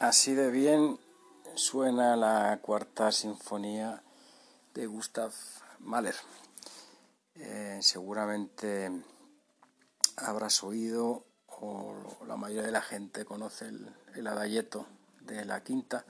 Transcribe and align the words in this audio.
Así 0.00 0.32
de 0.32 0.52
bien 0.52 0.96
suena 1.56 2.14
la 2.14 2.60
cuarta 2.62 3.10
sinfonía 3.10 4.00
de 4.72 4.86
Gustav 4.86 5.32
Mahler. 5.80 6.14
Eh, 7.34 7.80
seguramente 7.82 8.92
habrás 10.18 10.62
oído 10.62 11.24
o 11.48 11.96
la 12.28 12.36
mayoría 12.36 12.66
de 12.66 12.70
la 12.70 12.80
gente 12.80 13.24
conoce 13.24 13.66
el, 13.66 13.92
el 14.14 14.28
de 15.20 15.44
la 15.44 15.64
quinta 15.64 16.04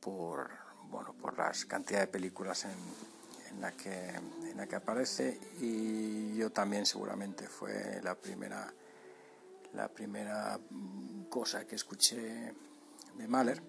por 0.00 0.48
bueno 0.88 1.12
por 1.20 1.36
las 1.36 1.66
cantidades 1.66 2.06
de 2.06 2.12
películas 2.12 2.64
en, 2.64 2.78
en 3.50 3.60
la 3.60 3.72
que 3.72 4.08
en 4.08 4.56
que 4.66 4.76
aparece 4.76 5.38
y 5.60 6.34
yo 6.36 6.48
también 6.48 6.86
seguramente 6.86 7.46
fue 7.46 8.00
la 8.02 8.14
primera 8.14 8.72
la 9.74 9.88
primera 9.88 10.58
cosa 11.34 11.66
que 11.66 11.74
escuché 11.74 12.54
de 13.18 13.26
Mahler, 13.26 13.60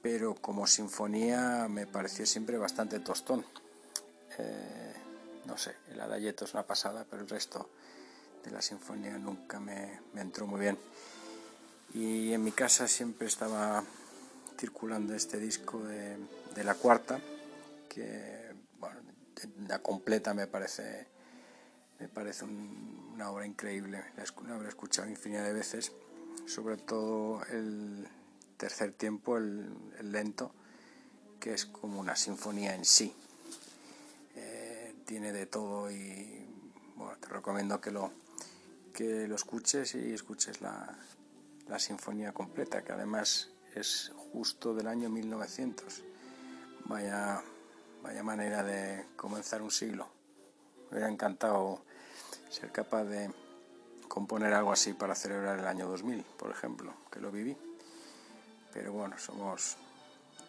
pero 0.00 0.34
como 0.34 0.66
sinfonía 0.66 1.66
me 1.68 1.86
pareció 1.86 2.24
siempre 2.24 2.56
bastante 2.56 3.00
tostón. 3.00 3.44
Eh, 4.38 4.94
no 5.44 5.58
sé, 5.58 5.76
el 5.92 6.00
adayeto 6.00 6.46
es 6.46 6.54
una 6.54 6.62
pasada, 6.62 7.04
pero 7.10 7.20
el 7.20 7.28
resto 7.28 7.68
de 8.42 8.50
la 8.50 8.62
sinfonía 8.62 9.18
nunca 9.18 9.60
me, 9.60 10.00
entró 10.14 10.46
muy 10.46 10.58
bien. 10.58 10.78
Y 11.92 12.32
en 12.32 12.42
mi 12.42 12.52
casa 12.52 12.88
siempre 12.88 13.28
estaba 13.28 13.84
circulando 14.58 15.14
este 15.14 15.38
disco 15.38 15.80
de, 15.80 16.16
la 16.64 16.74
cuarta, 16.76 17.20
que 17.90 18.54
bueno, 18.78 19.00
la 19.68 19.80
completa 19.80 20.32
me 20.32 20.46
parece 20.46 21.08
me 22.00 22.08
parece 22.08 22.44
un, 22.46 23.10
una 23.12 23.30
obra 23.30 23.46
increíble, 23.46 24.02
la 24.16 24.54
habré 24.54 24.68
escuchado 24.68 25.08
infinidad 25.08 25.44
de 25.44 25.52
veces, 25.52 25.92
sobre 26.46 26.76
todo 26.76 27.44
el 27.46 28.06
tercer 28.56 28.92
tiempo, 28.92 29.36
el, 29.36 30.12
lento, 30.12 30.52
que 31.40 31.54
es 31.54 31.66
como 31.66 32.00
una 32.00 32.16
sinfonía 32.16 32.74
en 32.74 32.84
sí. 32.84 33.14
Eh, 34.36 34.94
tiene 35.04 35.32
de 35.32 35.46
todo 35.46 35.90
y 35.90 36.46
bueno, 36.96 37.16
te 37.18 37.28
recomiendo 37.28 37.80
que 37.80 37.90
lo, 37.90 38.12
que 38.92 39.26
lo 39.28 39.34
escuches 39.34 39.94
y 39.94 40.12
escuches 40.12 40.60
la, 40.60 40.98
la 41.68 41.78
sinfonía 41.78 42.32
completa, 42.32 42.82
que 42.82 42.92
además 42.92 43.50
es 43.74 44.12
justo 44.32 44.74
del 44.74 44.86
año 44.86 45.08
1900. 45.10 46.02
Vaya, 46.86 47.42
vaya 48.02 48.22
manera 48.22 48.62
de 48.62 49.06
comenzar 49.16 49.62
un 49.62 49.70
siglo. 49.70 50.08
Me 50.90 50.98
hubiera 50.98 51.10
encantado 51.10 51.82
ser 52.50 52.70
capaz 52.70 53.04
de 53.04 53.30
componer 54.14 54.54
algo 54.54 54.72
así 54.72 54.92
para 54.92 55.16
celebrar 55.16 55.58
el 55.58 55.66
año 55.66 55.88
2000, 55.88 56.22
por 56.38 56.52
ejemplo, 56.52 56.94
que 57.10 57.18
lo 57.18 57.32
viví. 57.32 57.56
Pero 58.72 58.92
bueno, 58.92 59.18
somos 59.18 59.76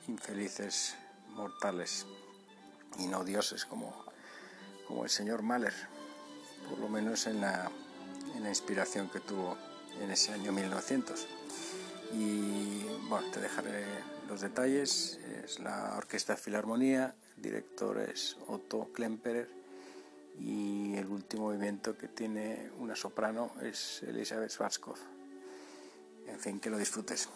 infelices 0.08 0.96
mortales 1.32 2.06
y 3.00 3.08
no 3.08 3.24
dioses 3.24 3.66
como, 3.66 4.06
como 4.88 5.04
el 5.04 5.10
señor 5.10 5.42
Mahler, 5.42 5.74
por 6.70 6.78
lo 6.78 6.88
menos 6.90 7.26
en 7.26 7.42
la, 7.42 7.72
en 8.36 8.44
la 8.44 8.50
inspiración 8.50 9.10
que 9.10 9.20
tuvo 9.20 9.58
en 10.00 10.12
ese 10.12 10.32
año 10.32 10.52
1900. 10.52 11.28
Y 12.14 12.84
bueno, 13.10 13.28
te 13.32 13.42
dejaré 13.42 13.84
los 14.30 14.42
detalles. 14.42 15.20
Es 15.44 15.60
la 15.60 15.96
Orquesta 15.98 16.38
Filarmonía, 16.38 17.16
director 17.36 18.00
es 18.00 18.38
Otto 18.48 18.92
Klemperer 18.94 19.65
y 20.40 20.96
el 20.96 21.08
último 21.08 21.46
movimiento 21.46 21.98
que 21.98 22.08
tiene 22.08 22.72
una 22.80 22.96
soprano 22.96 23.52
es 23.62 24.04
Elizabeth 24.04 24.52
Schwarzkopf. 24.52 25.00
En 26.28 26.40
fin, 26.40 26.60
que 26.60 26.70
lo 26.70 26.78
disfrutes. 26.78 27.30